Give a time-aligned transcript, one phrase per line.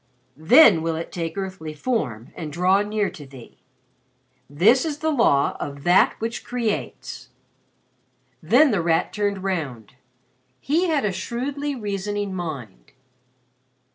[0.43, 3.57] Then will it take earthly form and draw near to thee._
[4.49, 7.29] "'This is the Law of That which Creates.'"
[8.41, 9.93] Then The Rat turned round.
[10.59, 12.93] He had a shrewdly reasoning mind.